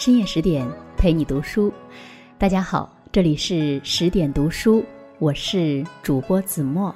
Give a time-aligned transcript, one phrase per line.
[0.00, 1.70] 深夜十点陪你读书，
[2.38, 4.82] 大家好，这里是十点读书，
[5.18, 6.94] 我是主播子墨，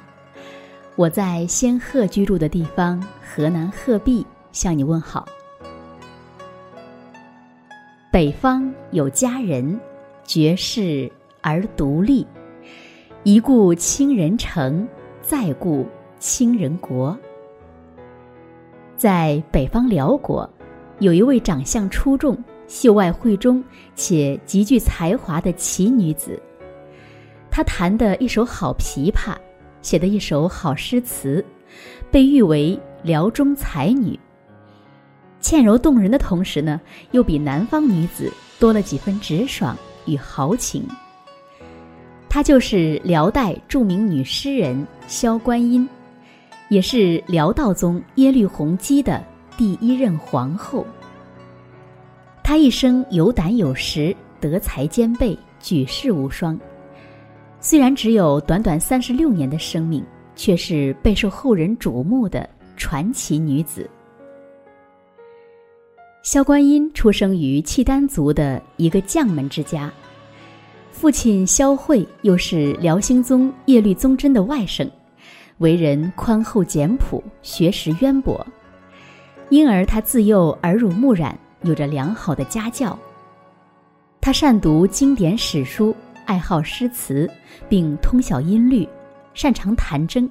[0.96, 5.28] 我在仙鹤居住的地方河南鹤壁向你问好。
[8.10, 9.78] 北方有佳人，
[10.24, 11.12] 绝世
[11.42, 12.26] 而独立，
[13.22, 14.88] 一顾倾人城，
[15.20, 15.86] 再顾
[16.18, 17.14] 倾人国。
[18.96, 20.48] 在北方辽国，
[21.00, 22.34] 有一位长相出众、
[22.66, 23.62] 秀外慧中
[23.94, 26.40] 且极具才华的奇女子。
[27.50, 29.34] 她弹的一手好琵琶，
[29.82, 31.44] 写的一首好诗词，
[32.10, 34.18] 被誉为辽中才女。
[35.40, 40.86] 倩柔动人的同时呢，又比南方女子多了几分直爽与豪情。
[42.28, 45.88] 她就是辽代著名女诗人萧观音。
[46.70, 49.22] 也是辽道宗耶律洪基的
[49.56, 50.84] 第一任皇后。
[52.54, 56.56] 她一生有胆有识，德才兼备，举世无双。
[57.58, 60.04] 虽然只有短短三十六年的生命，
[60.36, 63.90] 却是备受后人瞩目的传奇女子。
[66.22, 69.92] 萧观音出生于契丹族的一个将门之家，
[70.92, 74.88] 父亲萧慧又是辽兴宗耶律宗真的外甥。
[75.58, 78.46] 为人宽厚简朴，学识渊博，
[79.48, 82.96] 因而他自幼耳濡目染，有着良好的家教。
[84.20, 87.28] 他善读经典史书，爱好诗词，
[87.68, 88.88] 并通晓音律，
[89.34, 90.28] 擅长弹筝。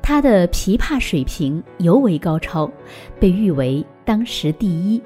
[0.00, 2.70] 他的琵琶水平尤为高超，
[3.18, 5.02] 被誉为当时第一。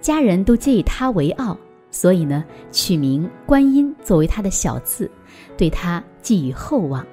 [0.00, 1.56] 家人都皆以他为傲，
[1.90, 5.10] 所以呢，取名观音作为他的小字，
[5.56, 7.04] 对他寄予厚望。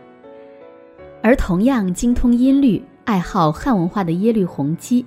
[1.23, 5.05] 而同样精通音律、爱好汉文化的耶律洪基，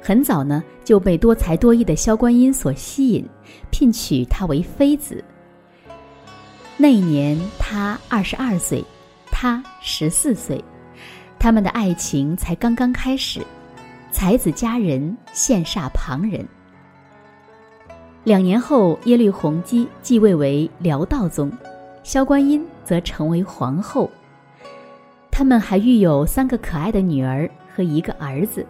[0.00, 3.26] 很早呢就被多才多艺的萧观音所吸引，
[3.70, 5.22] 聘娶她为妃子。
[6.76, 8.84] 那一年他二十二岁，
[9.32, 10.62] 她十四岁，
[11.38, 13.40] 他们的爱情才刚刚开始，
[14.12, 16.46] 才子佳人羡煞旁人。
[18.22, 21.50] 两年后，耶律洪基继位为辽道宗，
[22.04, 24.08] 萧观音则成为皇后。
[25.30, 28.64] 他们还育有三个可爱的女儿和一个儿子，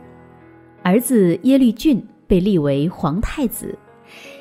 [0.88, 3.76] 儿子耶律俊被立为皇太子，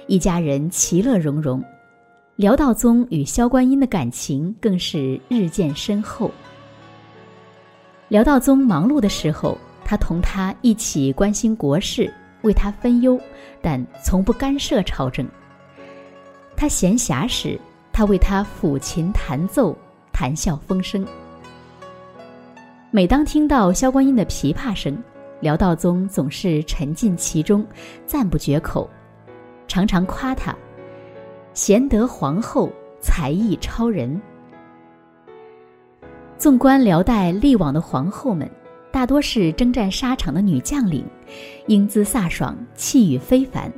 [0.08, 1.62] 一家人其乐融融。
[2.38, 6.32] 辽道宗与萧观音的感情更是日渐深厚。
[8.08, 12.10] 辽道宗忙碌的时候，他同他一起关心国事，
[12.44, 13.20] 为他分忧，
[13.62, 15.28] 但从不干涉朝政。
[16.56, 17.60] 他闲暇时，
[17.92, 19.78] 他为他抚琴弹奏，
[20.14, 21.06] 谈笑风生。
[22.90, 24.98] 每当听到萧观音的琵琶声，
[25.40, 27.66] 辽道宗总是沉浸其中，
[28.06, 28.90] 赞不绝口，
[29.68, 30.56] 常常夸她
[31.54, 34.20] 贤德皇后，才艺超人。
[36.38, 38.50] 纵观辽代历往的皇后们，
[38.92, 41.04] 大多是征战沙场的女将领，
[41.68, 43.72] 英姿飒爽，气宇非凡。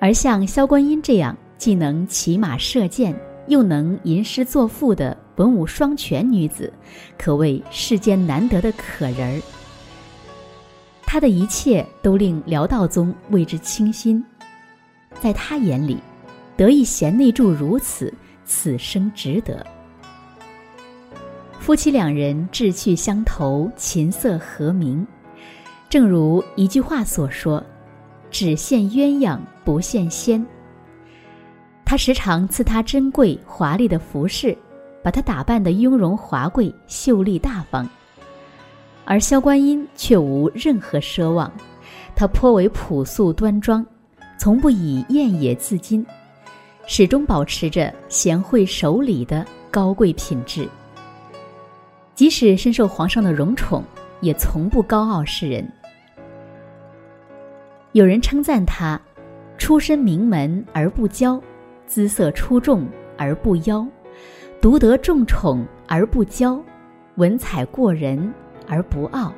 [0.00, 3.14] 而像萧观音这样，既能骑马射箭，
[3.46, 5.16] 又能吟诗作赋的。
[5.36, 6.72] 文武双全女子，
[7.18, 9.42] 可谓世间难得的可人儿。
[11.06, 14.22] 他的一切都令辽道宗为之倾心，
[15.20, 15.98] 在他眼里，
[16.56, 18.12] 得一贤内助如此，
[18.44, 19.64] 此生值得。
[21.60, 25.06] 夫妻两人志趣相投，琴瑟和鸣。
[25.88, 27.64] 正如一句话所说
[28.30, 30.44] ：“只羡鸳鸯不羡仙。”
[31.86, 34.56] 他时常赐她珍贵华丽的服饰。
[35.02, 37.88] 把她打扮得雍容华贵、秀丽大方，
[39.06, 41.50] 而萧观音却无任何奢望，
[42.16, 43.86] 她颇为朴素端庄，
[44.36, 46.04] 从不以艳野自矜，
[46.86, 50.68] 始终保持着贤惠守礼的高贵品质。
[52.16, 53.84] 即使深受皇上的荣宠，
[54.20, 55.66] 也从不高傲示人。
[57.92, 59.00] 有人称赞她，
[59.56, 61.40] 出身名门而不骄，
[61.86, 62.86] 姿色出众
[63.16, 63.86] 而不妖。
[64.60, 66.60] 独得众宠而不骄，
[67.16, 68.32] 文采过人
[68.68, 69.32] 而不傲。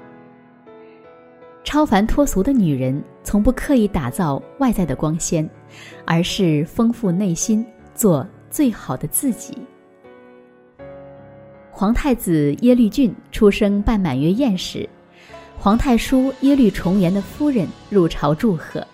[1.65, 5.49] 超凡脱俗的女人，从不刻意打造外在的光鲜，
[6.05, 7.65] 而是丰富内心，
[7.95, 9.59] 做最好的自己。
[11.71, 14.89] 皇太子耶律俊出生办满月宴时，
[15.59, 18.87] 皇太叔耶律重颜的夫人入朝祝贺。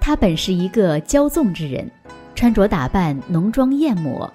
[0.00, 1.90] 他本是一个骄纵之人。
[2.36, 4.28] 穿着打扮浓妆艳抹，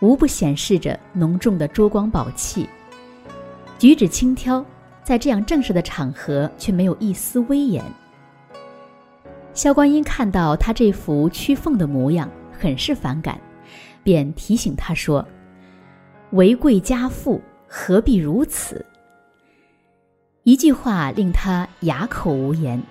[0.00, 2.68] 无不显示着浓重的珠光宝气；
[3.84, 4.64] 举止轻佻，
[5.02, 7.84] 在这样正式的场合却没有一丝威严。
[9.52, 13.38] 萧观音看到他这副屈奉的模样，很是反感，
[14.02, 15.22] 便提醒他说
[16.32, 17.38] ：“为贵家妇，
[17.68, 18.82] 何必如此？”
[20.44, 22.82] 一句话令他哑口无言。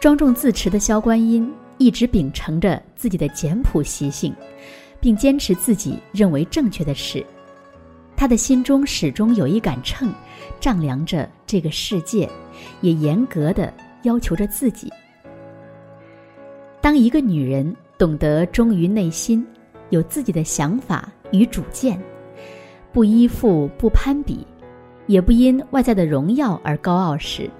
[0.00, 1.48] 庄重自持的萧观音
[1.78, 4.34] 一直秉承着自己的简朴习性，
[4.98, 7.24] 并坚持自己认为正确的事。
[8.14, 10.12] 他的心中始终有一杆秤，
[10.60, 12.28] 丈量着这个世界，
[12.80, 13.72] 也严格的
[14.04, 14.92] 要求着自己。
[16.80, 19.44] 当一个女人懂得忠于内心，
[19.90, 22.00] 有自己的想法与主见，
[22.92, 24.46] 不依附、不攀比，
[25.06, 27.50] 也不因外在的荣耀而高傲时，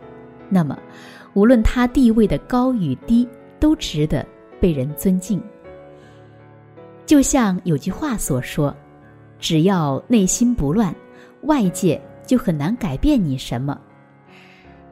[0.49, 0.79] 那么，
[1.35, 3.29] 无论她地位的高与低，
[3.59, 4.25] 都值得
[4.61, 5.43] 被人尊敬。
[7.05, 8.73] 就像有句话所说。
[9.43, 10.95] 只要内心不乱，
[11.43, 13.77] 外界就很难改变你什么。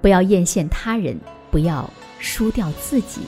[0.02, 1.16] 不要艳羡他人，
[1.52, 1.88] 不要
[2.18, 3.20] 输掉自己。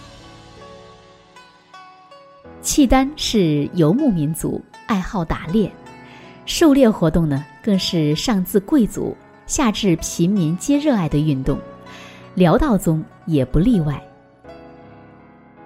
[2.61, 5.71] 契丹是游牧民族，爱好打猎，
[6.45, 9.17] 狩猎活动呢，更是上自贵族，
[9.47, 11.57] 下至平民皆热爱的运动。
[12.35, 14.03] 辽道宗也不例外。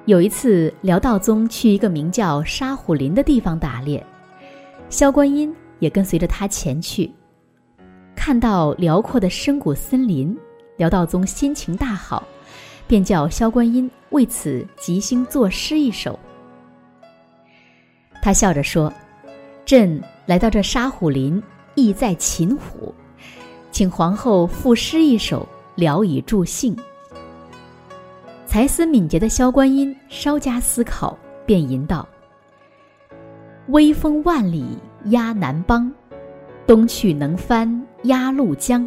[0.05, 4.05] 有一次，辽道宗去一个名叫沙虎林的地方打猎。
[4.89, 7.11] 萧观音也跟随着他前去，
[8.15, 10.37] 看到辽阔的深谷森林，
[10.77, 12.27] 辽道宗心情大好，
[12.87, 16.19] 便叫萧观音为此即兴作诗一首。
[18.23, 18.93] 他笑着说
[19.67, 21.43] ：“朕来到这沙虎林，
[21.75, 22.95] 意在擒虎，
[23.71, 26.77] 请皇后赋诗一首，聊以助兴。”
[28.47, 32.09] 才思敏捷的萧观音稍加思考，便吟道。
[33.69, 35.93] 威风万里压南邦，
[36.69, 37.69] 东去能翻
[38.05, 38.87] 鸭绿江。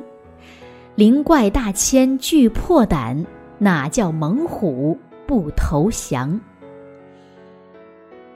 [0.96, 3.26] 灵怪大千惧破胆，
[3.58, 4.98] 哪叫猛虎
[5.28, 6.40] 不投降？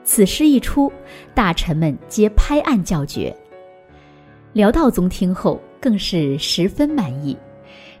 [0.04, 0.92] 此诗一出，
[1.34, 3.34] 大臣们皆拍案叫绝。
[4.52, 7.34] 辽道宗听后更是十分满意，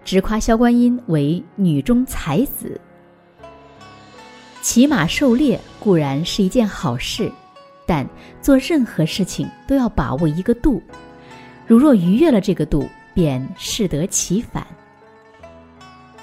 [0.04, 2.78] 直夸萧观音为女中才子。
[4.60, 7.32] 骑马狩猎固然是一件好事。
[7.86, 8.08] 但
[8.40, 10.82] 做任何事情都要把握一个度，
[11.66, 14.66] 如若逾越了这个度，便适得其反。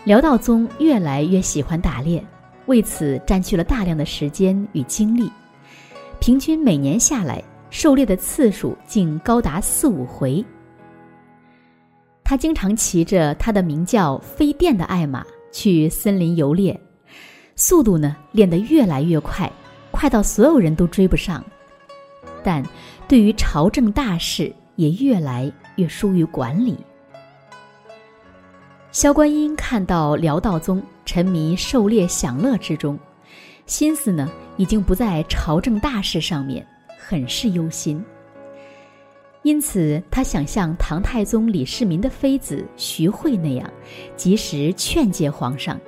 [0.04, 2.24] 辽道宗越来越喜欢打猎，
[2.66, 5.32] 为此占据了大量的时间与精力，
[6.20, 10.44] 平均每年下来，狩猎的次数竟高达四五回。
[12.24, 16.80] 他经常骑着他的名叫飞电的爱马去森林游猎，
[17.56, 19.52] 速度呢练得越来越快。
[19.92, 21.44] 快到所有人都追不上，
[22.44, 22.64] 但
[23.08, 26.78] 对于朝政大事也越来越疏于管理。
[28.92, 33.00] 萧观音看到辽道宗沉迷狩猎享乐之中，
[33.66, 36.66] 心思呢已经不在朝政大事上面，
[37.00, 38.04] 很是忧心。
[39.44, 43.68] 因此，他想像唐太宗李世民的妃子徐惠那样，
[44.16, 45.80] 及时劝诫皇上，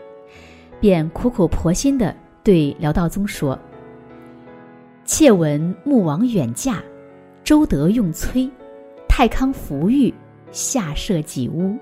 [0.79, 3.59] 便苦口婆心的对辽道宗说。
[5.05, 6.81] 窃闻穆王远嫁，
[7.43, 8.49] 周德用崔，
[9.07, 10.13] 太康福玉，
[10.53, 11.77] 下设己屋，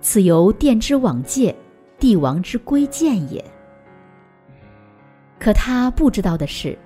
[0.00, 1.54] 此由殿之往戒，
[2.00, 3.42] 帝王之规谏也。
[5.38, 6.76] 可他不知道的是，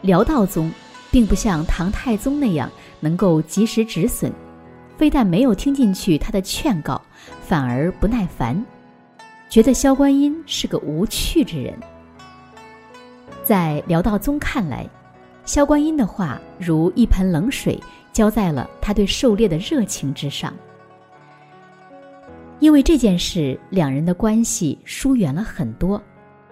[0.00, 0.72] 辽道宗
[1.10, 4.32] 并不像唐太宗那样能够及时止损，
[4.96, 7.00] 非但没有听进去他的劝告，
[7.42, 8.64] 反而不耐烦，
[9.50, 11.78] 觉得萧观音是个无趣之人。
[13.44, 14.84] 在辽道宗看来，
[15.46, 17.80] 萧观音的话如一盆冷水
[18.12, 20.52] 浇在了他对狩猎的热情之上。
[22.58, 26.02] 因为这件事，两人的关系疏远了很多，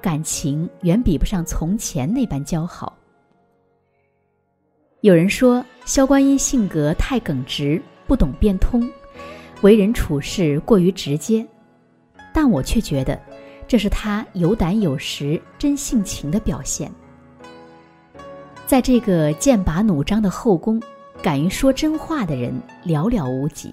[0.00, 2.96] 感情远比不上从前那般交好。
[5.00, 8.88] 有人说萧观音性格太耿直，不懂变通，
[9.62, 11.44] 为人处事过于直接，
[12.32, 13.20] 但我却觉得。
[13.66, 16.92] 这是他有胆有识、真性情的表现。
[18.74, 20.82] 在这个剑拔弩张的后宫，
[21.22, 22.52] 敢于说真话的人
[22.84, 23.72] 寥寥无几。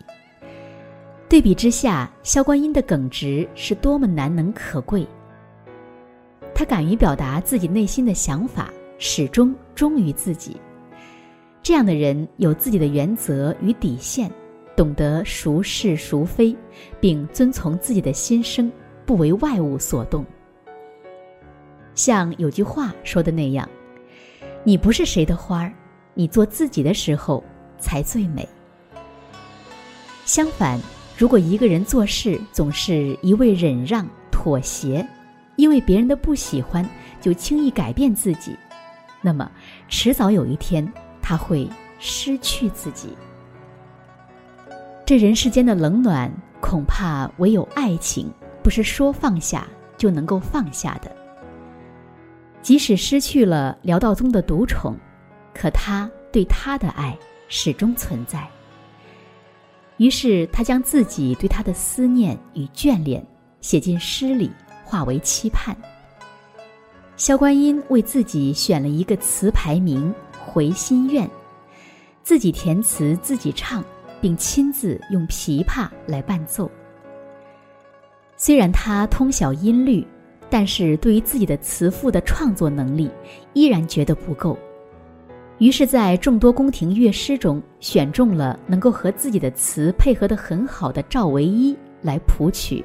[1.28, 5.04] 对比之下，萧观音的耿直是多么难能可贵。
[6.54, 10.56] 他敢于表达自己内心的想法，始终忠于自己。
[11.64, 14.30] 这样的人有自己的原则与底线，
[14.76, 16.56] 懂得孰是孰非，
[17.00, 18.72] 并遵从自己的心声。
[19.04, 20.24] 不为外物所动。
[21.96, 23.68] 像有句话说的那样
[24.64, 25.74] ：“你不是谁的花儿，
[26.14, 27.44] 你做自己的时候
[27.80, 28.48] 才最美。”
[30.26, 30.80] 相反，
[31.18, 35.06] 如果一个人做事总是一味忍让、妥协，
[35.56, 36.88] 因为别人的不喜欢
[37.20, 38.56] 就轻易改变自己，
[39.22, 39.52] 那么
[39.90, 40.90] 迟早有一天
[41.22, 41.68] 他会
[42.00, 43.10] 失去自己。
[45.06, 48.32] 这人世间的冷暖，恐怕唯有爱情
[48.64, 51.12] 不是说放下就能够放下的。
[52.62, 54.96] 即使失去了辽道宗的独宠，
[55.54, 58.48] 可他对他的爱始终存在。
[59.98, 63.26] 于是他将自己对他的思念与眷恋
[63.62, 64.52] 写进诗里，
[64.84, 65.76] 化为期盼。
[67.18, 70.14] 萧观音为自己选了一个词牌名
[70.46, 71.28] 《回心愿》，
[72.24, 73.84] 自己填词，自己唱。
[74.22, 76.70] 并亲自用琵琶来伴奏。
[78.38, 80.06] 虽然他通晓音律，
[80.52, 83.10] 但是对于自己的词赋的创作能力，
[83.54, 84.56] 依然觉得不够。
[85.60, 92.84] 于是，在众多宫廷乐师中，选中了能够和自己的词配合的很好的赵唯一来谱曲。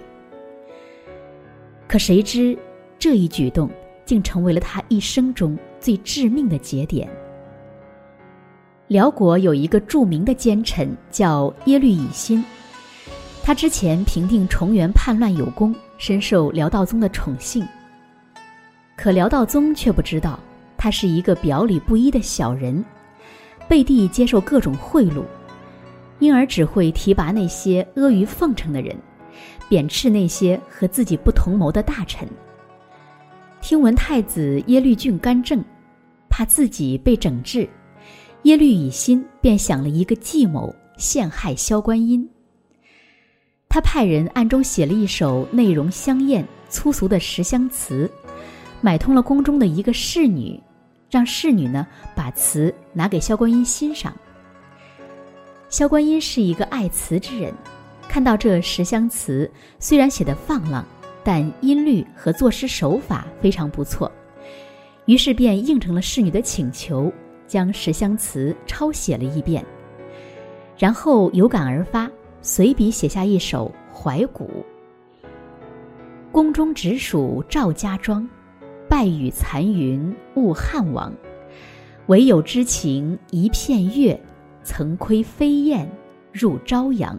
[1.88, 2.56] 可谁知，
[2.99, 3.68] 这一举动
[4.04, 7.08] 竟成为了他一生中最致命的节点。
[8.88, 12.44] 辽国有一个著名的奸臣叫耶律乙辛，
[13.46, 17.64] 他之前平定重元叛乱有功，深受辽道宗的宠幸。
[18.96, 20.36] 可辽道宗却不知道，
[20.76, 22.84] 他是一个表里不一的小人，
[23.68, 25.22] 背地接受各种贿赂，
[26.18, 28.96] 因而只会提拔那些阿谀奉承的人，
[29.68, 32.28] 贬斥那些和自己不同谋的大臣。
[33.60, 35.64] 听闻太子耶律俊干政，
[36.28, 37.68] 怕自己被整治。
[38.42, 42.28] 耶律乙辛便想了一个计谋，陷害萧观音。
[43.76, 48.11] 他派人暗中写了一首内容香艳、粗俗的十香词，
[48.80, 50.59] 买通了宫中的一个侍女，
[51.11, 54.16] 让侍女呢把词拿给萧观音欣赏。
[55.68, 57.52] 萧观音是一个爱词之人，
[58.09, 60.83] 看到这十香词虽然写的放浪，
[61.23, 64.11] 但音律和作诗手法非常不错，
[65.04, 67.12] 于是便应承了侍女的请求。
[67.47, 69.62] 将十香词抄写了一遍，
[70.78, 72.11] 然后有感而发，
[72.46, 74.44] 随笔写下一首《怀古》。
[76.30, 78.26] 宫中直属赵家庄，
[78.88, 81.12] 败雨残云误汉王。
[82.06, 84.16] 唯有知情一片月，
[84.62, 85.90] 曾窥飞燕
[86.32, 87.18] 入朝阳。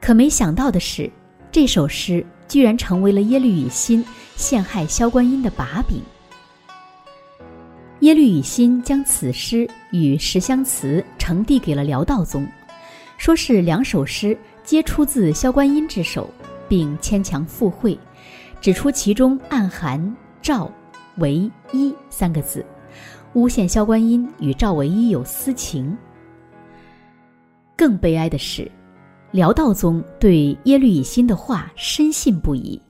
[0.00, 1.08] 可没想到的是，
[1.52, 4.04] 这首诗居然成为了耶律乙辛
[4.34, 6.02] 陷害萧观音的把柄。
[8.00, 12.44] 耶律乙辛将此诗与十香词呈递给了辽道宗，
[13.22, 16.28] 说是两首诗皆出自萧观音之手，
[16.68, 17.96] 并牵强附会，
[18.60, 20.68] 指出其中暗含“赵
[21.18, 22.66] 唯一”三个字，
[23.34, 25.96] 诬陷萧观音与赵唯一有私情。
[27.76, 28.68] 更悲哀的是，
[29.30, 32.82] 辽道宗对耶律乙辛的话深信不疑，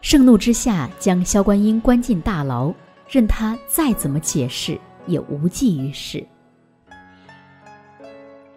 [0.00, 2.72] 盛怒之下将萧观音关进大牢。
[3.08, 6.24] 任他再怎么解释，也无济于事。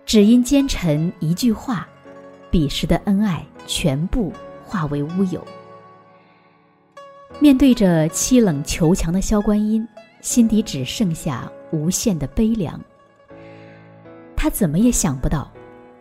[0.08, 1.86] 只因奸臣一句话，
[2.50, 4.32] 彼时的恩爱全部
[4.66, 5.46] 化为乌有。
[7.42, 9.86] 面对着凄冷求强的萧观音，
[10.22, 12.80] 心底只剩下无限的悲凉。
[14.34, 15.52] 他怎么也想不到，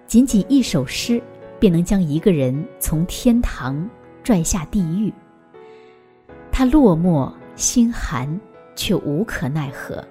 [0.06, 1.20] 仅仅一首诗，
[1.58, 3.90] 便能将一个人从天堂
[4.22, 5.12] 拽下地狱。
[6.52, 7.30] 他落寞。
[7.56, 8.38] 心寒，
[8.74, 10.06] 却无可奈何。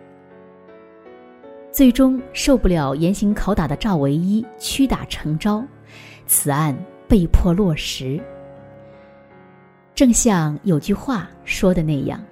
[1.75, 5.61] 最终受不了严刑拷打的赵唯一屈打成招，
[6.25, 6.73] 此案
[7.05, 8.17] 被迫落实。
[9.93, 12.23] 正像有句话说的那样：“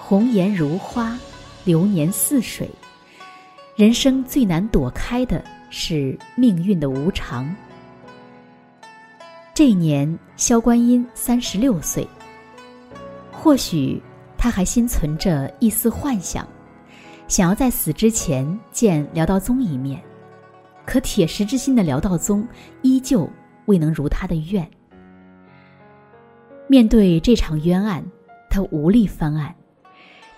[0.00, 1.18] 红颜如花，
[1.66, 2.66] 流年似水。”
[3.76, 7.54] 人生最难躲开的是命运的无常。
[9.52, 12.08] 这一年，萧观音三十六岁。
[13.30, 14.02] 或许。
[14.40, 16.46] 他还心存着一丝幻想，
[17.28, 20.02] 想要在死之前见辽道宗一面，
[20.84, 22.44] 可铁石之心的辽道宗
[22.82, 23.28] 依旧
[23.66, 24.68] 未能如他的愿。
[26.66, 28.04] 面对这场冤案，
[28.50, 29.54] 他无力翻案，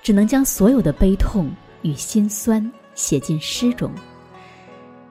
[0.02, 1.50] 只能将所有的悲痛
[1.82, 3.90] 与心酸写进诗中，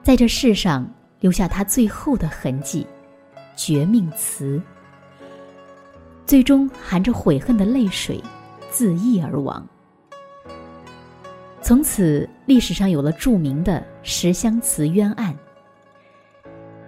[0.02, 2.86] 在这世上留下他最后的痕迹——
[3.56, 4.62] 绝命词。
[6.26, 8.22] 最终含着悔恨的泪水。
[8.72, 9.66] 自缢而亡。
[11.62, 15.36] 从此，历史上有了著名的十香词冤案。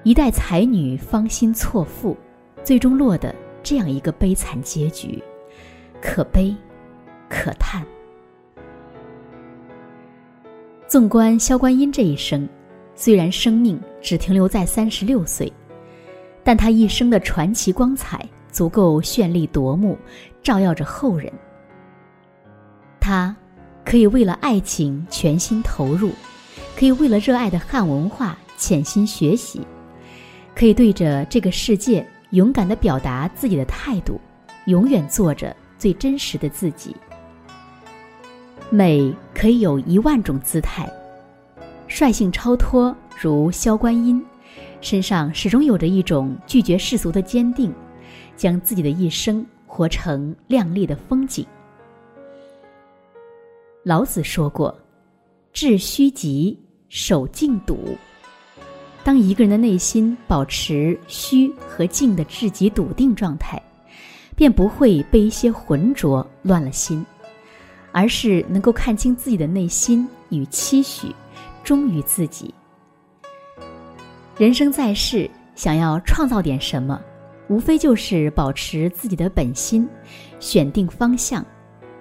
[0.03, 2.17] 一代才女芳心错付，
[2.65, 5.23] 最终落得这样一个悲惨结局，
[6.01, 6.55] 可悲，
[7.29, 7.85] 可叹。
[10.89, 12.49] 纵观萧观音这一生，
[12.95, 15.53] 虽然生命只停留在三十六岁，
[16.43, 19.97] 但他一生的传奇光彩足够绚丽夺目，
[20.43, 21.33] 照耀着后人。
[22.99, 23.35] 他
[23.85, 26.13] 可以为了爱情全心投入，
[26.77, 29.61] 可以为了热爱的汉文化潜心学习，
[30.55, 34.21] 可以对着这个世界勇敢地表达自己的态度，
[34.67, 36.97] 永远做着最真实的自己。
[38.71, 40.91] 美可以有一万种姿态，
[41.89, 44.25] 率性超脱如萧观音，
[44.81, 47.71] 身上始终有着一种拒绝世俗的坚定，
[48.35, 51.45] 将自己的一生活成亮丽的风景。
[53.85, 54.73] 老子说过
[55.53, 56.57] ：“致虚极，
[56.89, 57.97] 守静笃。”
[59.03, 63.61] 当一个人的内心保持虚和静的至极笃定状态，
[64.37, 67.05] 便不会被一些浑浊乱了心，
[67.91, 71.09] 而是能够看清自己的内心与期许，
[71.65, 72.55] 忠于自己。
[74.39, 77.01] 人生在世，想要创造点什么，
[77.49, 79.89] 无非就是保持自己的本心，
[80.39, 81.45] 选定方向。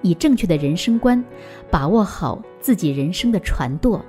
[0.01, 1.23] 以正确的人生观，
[1.69, 4.03] 把握好自己人生的船舵。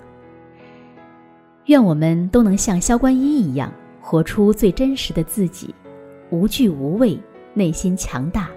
[1.66, 5.72] 愿我们都能像萧观音一样，活出最真实的自己，
[6.30, 7.18] 无惧无畏，
[7.54, 8.50] 内心强大，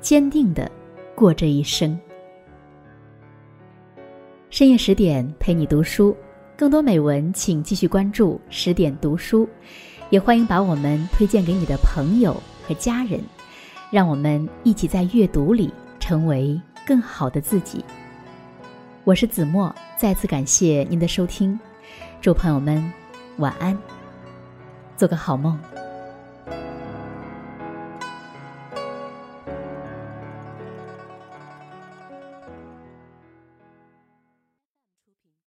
[0.00, 0.70] 坚定的
[1.14, 1.98] 过这一生。
[4.48, 6.16] 深夜十点陪你读书，
[6.56, 9.48] 更多美文请继续关注十点读书，
[10.10, 13.18] 也欢迎把我们推荐给你的朋友和家人，
[13.90, 16.60] 让我们一起在阅读里成为。
[16.92, 17.82] 更好的自己。
[19.04, 21.58] 我是子墨，再次感谢您的收听，
[22.20, 22.92] 祝朋友们
[23.38, 23.74] 晚安，
[24.94, 25.58] 做个好梦。